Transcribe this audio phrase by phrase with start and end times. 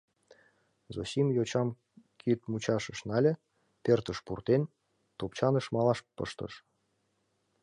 [0.93, 1.69] Зосим йочам
[2.19, 3.33] кид мучашыш нале,
[3.83, 4.61] пӧртыш пуртен,
[5.17, 6.53] топчаныш малаш пыштыш.